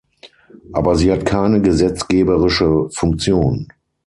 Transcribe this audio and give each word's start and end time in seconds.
Aber 0.73 0.95
sie 0.95 1.11
hat 1.11 1.27
keine 1.27 1.61
gesetzgeberische 1.61 2.87
Funktion. 2.89 3.67